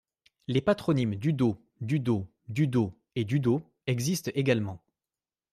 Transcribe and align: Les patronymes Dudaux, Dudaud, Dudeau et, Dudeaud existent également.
Les 0.47 0.61
patronymes 0.61 1.13
Dudaux, 1.13 1.61
Dudaud, 1.79 2.27
Dudeau 2.49 2.97
et, 3.15 3.23
Dudeaud 3.23 3.61
existent 3.85 4.31
également. 4.33 4.81